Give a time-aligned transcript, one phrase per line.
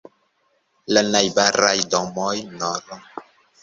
[0.97, 3.01] La najbaraj domoj nr.